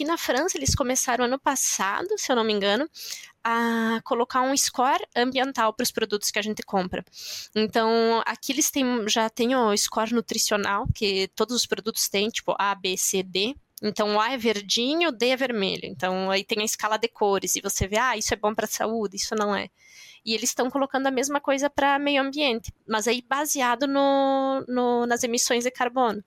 [0.00, 2.88] aqui na França eles começaram ano passado, se eu não me engano,
[3.44, 7.04] a colocar um score ambiental para os produtos que a gente compra.
[7.54, 12.54] Então, aqui eles têm, já têm o score nutricional, que todos os produtos têm, tipo
[12.58, 13.54] A, B, C, D.
[13.82, 15.84] Então, o A é verdinho, o D é vermelho.
[15.84, 18.64] Então, aí tem a escala de cores e você vê, ah, isso é bom para
[18.64, 19.68] a saúde, isso não é.
[20.24, 25.06] E eles estão colocando a mesma coisa para meio ambiente, mas aí baseado no, no,
[25.06, 26.22] nas emissões de carbono.